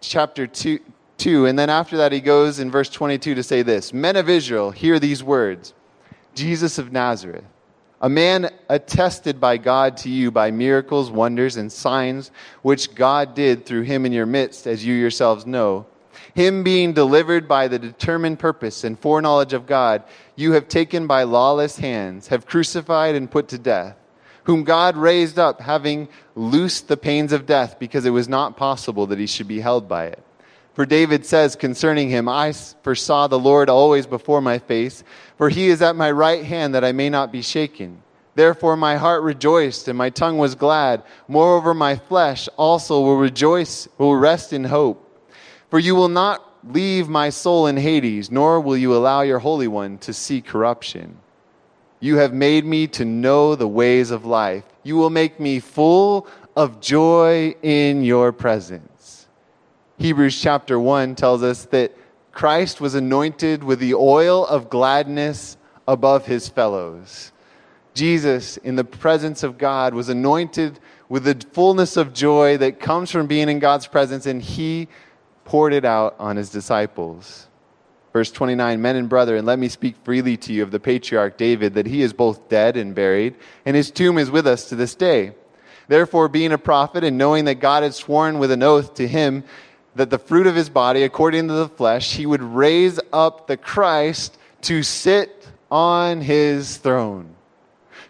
[0.00, 0.80] chapter 2,
[1.18, 1.46] 2.
[1.46, 4.72] And then after that, he goes in verse 22 to say this Men of Israel,
[4.72, 5.74] hear these words
[6.34, 7.44] Jesus of Nazareth
[8.00, 12.30] a man attested by God to you by miracles, wonders, and signs
[12.62, 15.86] which God did through him in your midst, as you yourselves know.
[16.34, 20.04] Him being delivered by the determined purpose and foreknowledge of God,
[20.36, 23.96] you have taken by lawless hands, have crucified and put to death,
[24.44, 29.06] whom God raised up, having loosed the pains of death, because it was not possible
[29.08, 30.22] that he should be held by it.
[30.72, 35.02] For David says concerning him, I foresaw the Lord always before my face,
[35.40, 38.02] for he is at my right hand that I may not be shaken.
[38.34, 41.02] Therefore my heart rejoiced and my tongue was glad.
[41.28, 45.02] Moreover, my flesh also will rejoice, will rest in hope.
[45.70, 49.66] For you will not leave my soul in Hades, nor will you allow your Holy
[49.66, 51.16] One to see corruption.
[52.00, 54.64] You have made me to know the ways of life.
[54.82, 59.26] You will make me full of joy in your presence.
[59.96, 61.96] Hebrews chapter 1 tells us that
[62.40, 67.32] Christ was anointed with the oil of gladness above his fellows.
[67.92, 70.80] Jesus, in the presence of God, was anointed
[71.10, 74.88] with the fullness of joy that comes from being in God's presence, and he
[75.44, 77.46] poured it out on his disciples.
[78.14, 81.74] Verse 29 Men and brethren, let me speak freely to you of the patriarch David,
[81.74, 83.34] that he is both dead and buried,
[83.66, 85.32] and his tomb is with us to this day.
[85.88, 89.44] Therefore, being a prophet, and knowing that God had sworn with an oath to him
[89.94, 93.56] that the fruit of his body, according to the flesh, he would raise up the
[93.56, 97.34] Christ to sit on his throne.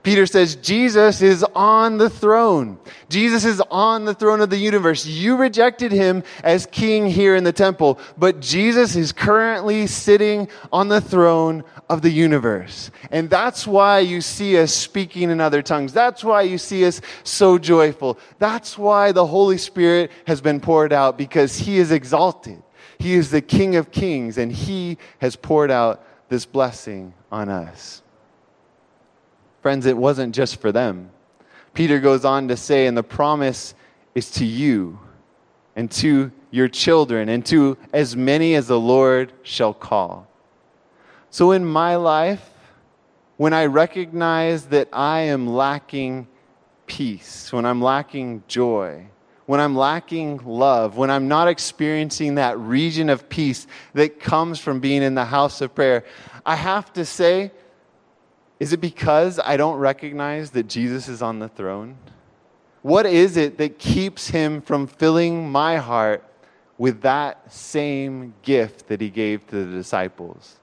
[0.02, 2.78] Peter says, Jesus is on the throne.
[3.10, 5.04] Jesus is on the throne of the universe.
[5.04, 10.88] You rejected him as king here in the temple, but Jesus is currently sitting on
[10.88, 12.92] the throne of the universe.
[13.10, 15.92] And that's why you see us speaking in other tongues.
[15.92, 18.16] That's why you see us so joyful.
[18.38, 22.62] That's why the Holy Spirit has been poured out because he is exalted.
[23.00, 28.02] He is the King of kings and he has poured out this blessing on us.
[29.60, 31.10] Friends, it wasn't just for them.
[31.74, 33.74] Peter goes on to say, and the promise
[34.14, 34.96] is to you
[35.74, 40.29] and to your children and to as many as the Lord shall call.
[41.30, 42.50] So in my life,
[43.36, 46.28] when I recognize that I am lacking
[46.86, 49.06] peace, when I'm lacking joy,
[49.46, 54.80] when I'm lacking love, when I'm not experiencing that region of peace that comes from
[54.80, 56.04] being in the house of prayer,
[56.44, 57.50] I have to say,
[58.60, 61.96] is it because I don't recognize that Jesus is on the throne?
[62.82, 66.24] What is it that keeps him from filling my heart
[66.76, 70.59] with that same gift that he gave to the disciples?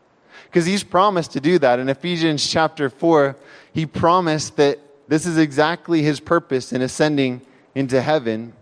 [0.48, 1.80] Because he's promised to do that.
[1.80, 3.36] In Ephesians chapter 4,
[3.74, 7.42] he promised that this is exactly his purpose in ascending
[7.76, 8.54] into heaven.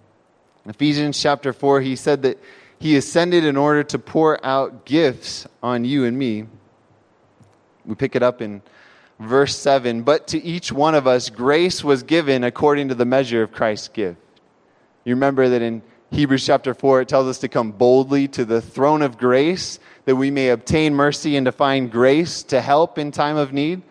[0.67, 2.39] Ephesians chapter 4, he said that
[2.79, 6.45] he ascended in order to pour out gifts on you and me.
[7.86, 8.61] We pick it up in
[9.19, 13.43] verse 7 But to each one of us, grace was given according to the measure
[13.43, 14.19] of Christ's gift.
[15.03, 15.81] You remember that in
[16.11, 20.15] Hebrews chapter 4, it tells us to come boldly to the throne of grace that
[20.15, 23.81] we may obtain mercy and to find grace to help in time of need.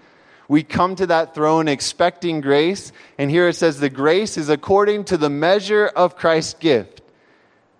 [0.48, 5.04] We come to that throne expecting grace, and here it says the grace is according
[5.04, 7.02] to the measure of Christ's gift.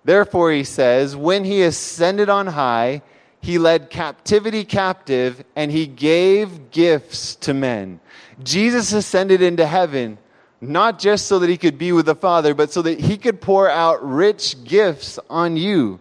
[0.03, 3.01] Therefore, he says, when he ascended on high,
[3.41, 7.99] he led captivity captive and he gave gifts to men.
[8.43, 10.17] Jesus ascended into heaven
[10.61, 13.41] not just so that he could be with the Father, but so that he could
[13.41, 15.99] pour out rich gifts on you.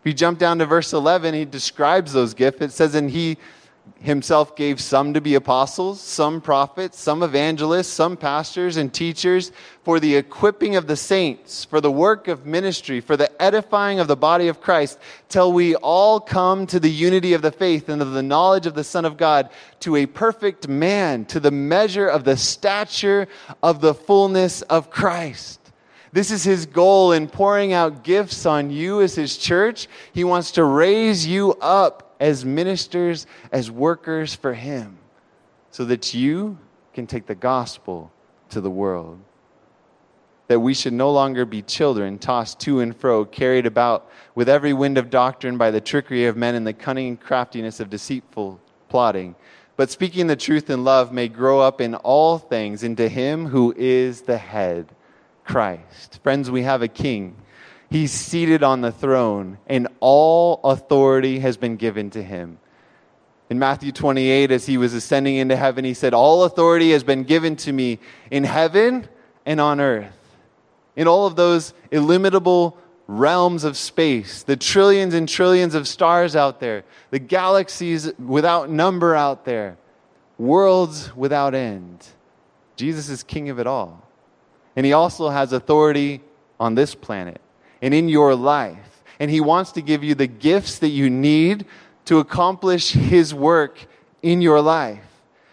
[0.00, 2.62] If you jump down to verse 11, he describes those gifts.
[2.62, 3.36] It says, And he
[3.98, 10.00] himself gave some to be apostles, some prophets, some evangelists, some pastors and teachers for
[10.00, 14.16] the equipping of the saints, for the work of ministry, for the edifying of the
[14.16, 14.98] body of Christ,
[15.28, 18.74] till we all come to the unity of the faith and of the knowledge of
[18.74, 23.28] the Son of God, to a perfect man, to the measure of the stature
[23.62, 25.59] of the fullness of Christ.
[26.12, 29.88] This is his goal in pouring out gifts on you as his church.
[30.12, 34.98] He wants to raise you up as ministers, as workers for Him,
[35.70, 36.58] so that you
[36.92, 38.12] can take the gospel
[38.50, 39.18] to the world.
[40.48, 44.72] That we should no longer be children tossed to and fro, carried about with every
[44.72, 49.34] wind of doctrine by the trickery of men and the cunning craftiness of deceitful plotting.
[49.76, 53.72] But speaking the truth in love may grow up in all things into Him who
[53.76, 54.90] is the head,
[55.50, 56.20] Christ.
[56.22, 57.36] Friends, we have a King
[57.90, 62.58] He's seated on the throne, and all authority has been given to him.
[63.50, 67.24] In Matthew 28, as he was ascending into heaven, he said, All authority has been
[67.24, 67.98] given to me
[68.30, 69.08] in heaven
[69.44, 70.16] and on earth.
[70.94, 72.78] In all of those illimitable
[73.08, 79.16] realms of space, the trillions and trillions of stars out there, the galaxies without number
[79.16, 79.78] out there,
[80.38, 82.06] worlds without end.
[82.76, 84.00] Jesus is king of it all.
[84.76, 86.20] And he also has authority
[86.58, 87.40] on this planet
[87.82, 89.02] and in your life.
[89.18, 91.66] And He wants to give you the gifts that you need
[92.06, 93.86] to accomplish His work
[94.22, 95.04] in your life.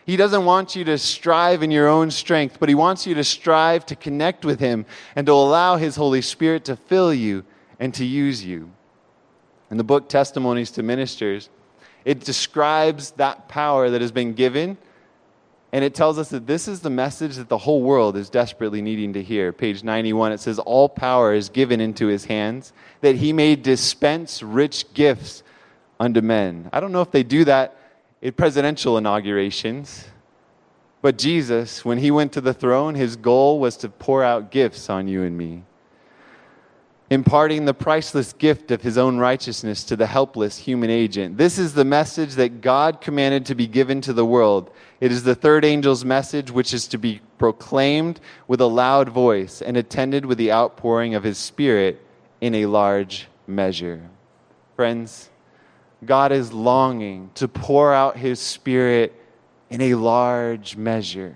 [0.06, 3.24] He doesn't want you to strive in your own strength, but He wants you to
[3.26, 7.44] strive to connect with Him and to allow His Holy Spirit to fill you
[7.80, 8.72] and to use you.
[9.70, 11.50] In the book Testimonies to Ministers,
[12.06, 14.78] it describes that power that has been given,
[15.72, 18.82] and it tells us that this is the message that the whole world is desperately
[18.82, 19.52] needing to hear.
[19.52, 24.42] Page 91, it says, All power is given into His hands, that He may dispense
[24.42, 25.44] rich gifts
[26.00, 26.70] unto men.
[26.72, 27.76] I don't know if they do that
[28.22, 30.08] in presidential inaugurations.
[31.02, 34.90] But Jesus, when he went to the throne, his goal was to pour out gifts
[34.90, 35.64] on you and me,
[37.10, 41.38] imparting the priceless gift of his own righteousness to the helpless human agent.
[41.38, 44.72] This is the message that God commanded to be given to the world.
[45.00, 49.62] It is the third angel's message, which is to be proclaimed with a loud voice
[49.62, 52.02] and attended with the outpouring of his Spirit
[52.42, 54.10] in a large measure.
[54.76, 55.30] Friends,
[56.06, 59.14] God is longing to pour out his spirit
[59.70, 61.36] in a large measure.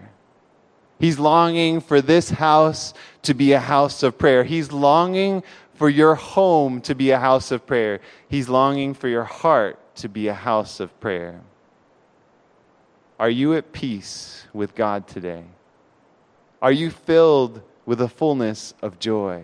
[0.99, 2.93] He's longing for this house
[3.23, 4.43] to be a house of prayer.
[4.43, 5.41] He's longing
[5.73, 8.01] for your home to be a house of prayer.
[8.29, 11.41] He's longing for your heart to be a house of prayer.
[13.21, 15.43] Are you at peace with God today?
[16.59, 19.43] Are you filled with a fullness of joy?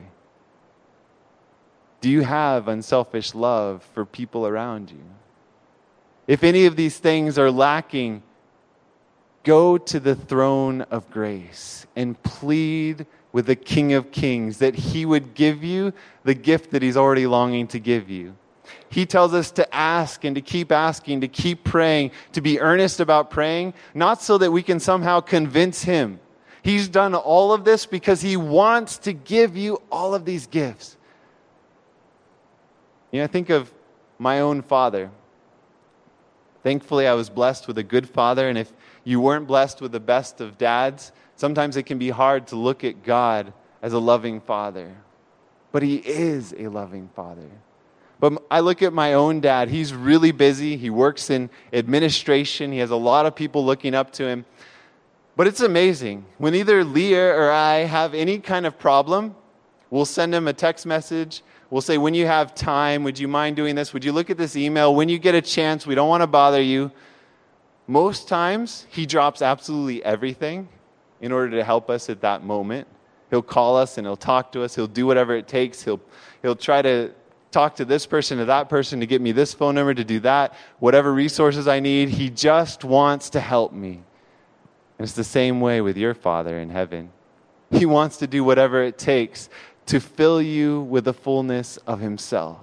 [2.01, 5.03] Do you have unselfish love for people around you?
[6.25, 8.23] If any of these things are lacking,
[9.43, 15.05] go to the throne of grace and plead with the King of Kings that he
[15.05, 18.37] would give you the gift that he's already longing to give you.
[18.89, 22.99] He tells us to ask and to keep asking, to keep praying, to be earnest
[22.99, 26.19] about praying, not so that we can somehow convince him.
[26.61, 30.97] He's done all of this because he wants to give you all of these gifts.
[33.11, 33.73] You know, I think of
[34.19, 35.09] my own father.
[36.63, 38.73] Thankfully, I was blessed with a good father, and if
[39.05, 42.83] you weren't blessed with the best of dads, sometimes it can be hard to look
[42.83, 44.93] at God as a loving father.
[45.71, 47.49] But He is a loving father.
[48.19, 49.69] But I look at my own dad.
[49.69, 50.75] He's really busy.
[50.77, 52.71] He works in administration.
[52.71, 54.45] He has a lot of people looking up to him.
[55.35, 56.25] But it's amazing.
[56.39, 59.35] When either Leah or I have any kind of problem,
[59.91, 63.57] we'll send him a text message We'll say, when you have time, would you mind
[63.57, 63.93] doing this?
[63.93, 64.95] Would you look at this email?
[64.95, 66.91] When you get a chance, we don't want to bother you.
[67.87, 70.69] Most times, he drops absolutely everything
[71.19, 72.87] in order to help us at that moment.
[73.29, 74.75] He'll call us and he'll talk to us.
[74.75, 75.81] He'll do whatever it takes.
[75.81, 75.99] He'll,
[76.41, 77.11] he'll try to
[77.51, 80.19] talk to this person to that person to get me this phone number to do
[80.21, 82.09] that, whatever resources I need.
[82.09, 84.03] He just wants to help me.
[84.97, 87.11] And it's the same way with your Father in heaven.
[87.71, 89.49] He wants to do whatever it takes
[89.87, 92.59] to fill you with the fullness of Himself.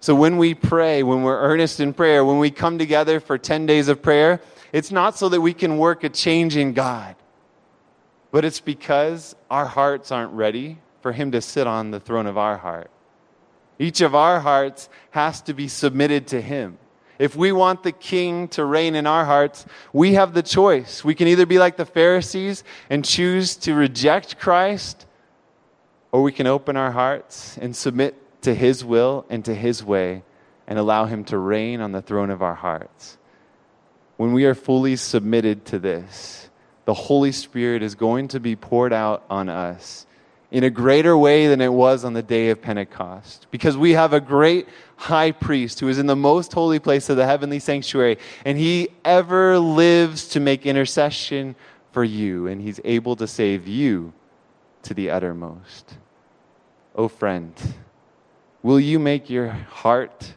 [0.00, 3.66] So when we pray, when we're earnest in prayer, when we come together for 10
[3.66, 4.40] days of prayer,
[4.72, 7.16] it's not so that we can work a change in God,
[8.30, 12.38] but it's because our hearts aren't ready for Him to sit on the throne of
[12.38, 12.90] our heart.
[13.80, 16.76] Each of our hearts has to be submitted to Him.
[17.18, 21.02] If we want the King to reign in our hearts, we have the choice.
[21.02, 25.06] We can either be like the Pharisees and choose to reject Christ
[26.12, 30.24] or we can open our hearts and submit to His will and to His way
[30.66, 33.16] and allow Him to reign on the throne of our hearts.
[34.18, 36.50] When we are fully submitted to this,
[36.84, 40.06] the Holy Spirit is going to be poured out on us
[40.50, 43.46] in a greater way than it was on the day of Pentecost.
[43.50, 47.16] Because we have a great high priest who is in the most holy place of
[47.16, 51.54] the heavenly sanctuary, and he ever lives to make intercession
[51.92, 54.12] for you, and he's able to save you
[54.82, 55.94] to the uttermost.
[56.94, 57.54] Oh, friend,
[58.62, 60.34] will you make your heart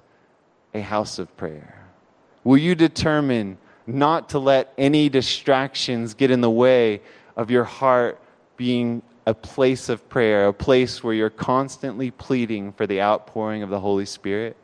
[0.73, 1.87] a house of prayer?
[2.43, 7.01] Will you determine not to let any distractions get in the way
[7.35, 8.19] of your heart
[8.55, 13.69] being a place of prayer, a place where you're constantly pleading for the outpouring of
[13.69, 14.57] the Holy Spirit?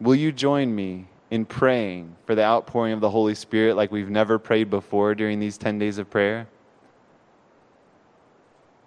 [0.00, 4.10] Will you join me in praying for the outpouring of the Holy Spirit like we've
[4.10, 6.46] never prayed before during these 10 days of prayer?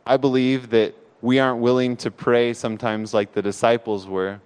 [0.06, 4.40] I believe that we aren't willing to pray sometimes like the disciples were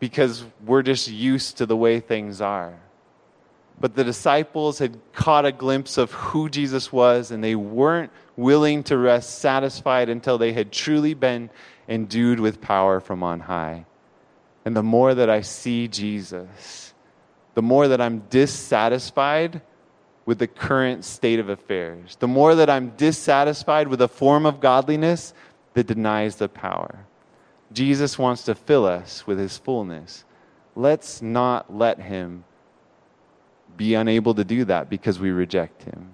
[0.00, 2.74] because we're just used to the way things are.
[3.80, 8.82] But the disciples had caught a glimpse of who Jesus was, and they weren't willing
[8.84, 11.50] to rest satisfied until they had truly been
[11.88, 13.84] endued with power from on high.
[14.64, 16.94] And the more that I see Jesus,
[17.54, 19.60] the more that I'm dissatisfied
[20.24, 24.60] with the current state of affairs, the more that I'm dissatisfied with a form of
[24.60, 25.34] godliness
[25.74, 27.06] that denies the power.
[27.72, 30.24] Jesus wants to fill us with his fullness.
[30.74, 32.44] Let's not let him
[33.78, 36.12] be unable to do that because we reject Him.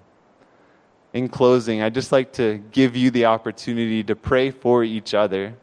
[1.15, 5.55] In closing, I'd just like to give you the opportunity to pray for each other,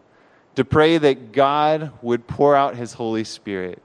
[0.54, 3.82] to pray that God would pour out His Holy Spirit.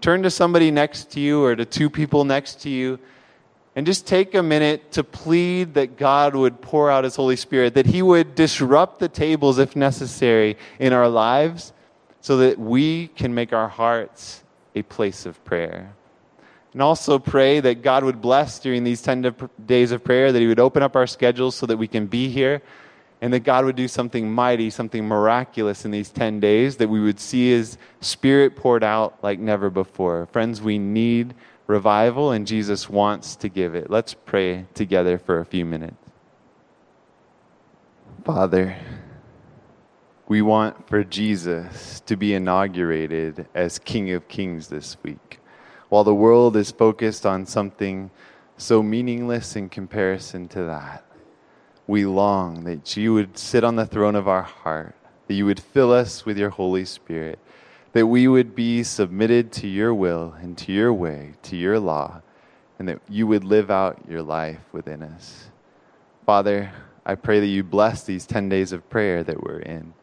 [0.00, 3.00] Turn to somebody next to you or to two people next to you
[3.74, 7.74] and just take a minute to plead that God would pour out His Holy Spirit,
[7.74, 11.72] that He would disrupt the tables if necessary in our lives
[12.20, 14.44] so that we can make our hearts
[14.76, 15.92] a place of prayer.
[16.72, 19.34] And also pray that God would bless during these 10
[19.66, 22.28] days of prayer, that He would open up our schedules so that we can be
[22.28, 22.62] here,
[23.20, 27.00] and that God would do something mighty, something miraculous in these 10 days, that we
[27.00, 30.26] would see His Spirit poured out like never before.
[30.26, 31.34] Friends, we need
[31.66, 33.90] revival, and Jesus wants to give it.
[33.90, 35.96] Let's pray together for a few minutes.
[38.24, 38.76] Father,
[40.28, 45.39] we want for Jesus to be inaugurated as King of Kings this week.
[45.90, 48.12] While the world is focused on something
[48.56, 51.04] so meaningless in comparison to that,
[51.88, 54.94] we long that you would sit on the throne of our heart,
[55.26, 57.40] that you would fill us with your Holy Spirit,
[57.92, 62.22] that we would be submitted to your will and to your way, to your law,
[62.78, 65.50] and that you would live out your life within us.
[66.24, 66.70] Father,
[67.04, 69.94] I pray that you bless these 10 days of prayer that we're in.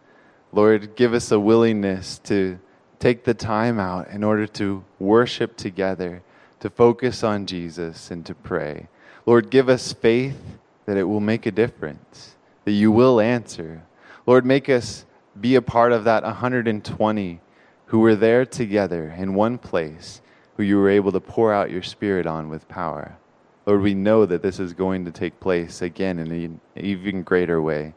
[0.52, 2.60] Lord, give us a willingness to
[3.00, 6.22] take the time out in order to worship together,
[6.60, 8.88] to focus on Jesus, and to pray.
[9.26, 10.40] Lord, give us faith
[10.86, 12.36] that it will make a difference,
[12.66, 13.84] that you will answer.
[14.26, 15.06] Lord, make us
[15.40, 17.40] be a part of that 120
[17.88, 20.22] who were there together in one place,
[20.56, 23.18] who you were able to pour out your Spirit on with power.
[23.66, 27.62] Lord, we know that this is going to take place again in an even greater
[27.62, 27.94] way.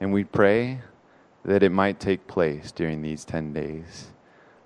[0.00, 0.80] And we pray
[1.44, 4.08] that it might take place during these 10 days.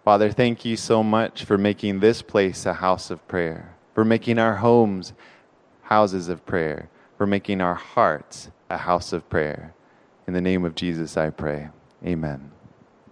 [0.09, 4.39] Father, thank you so much for making this place a house of prayer, for making
[4.39, 5.13] our homes
[5.83, 6.89] houses of prayer,
[7.19, 9.75] for making our hearts a house of prayer.
[10.27, 11.69] In the name of Jesus, I pray.
[12.03, 12.53] Amen.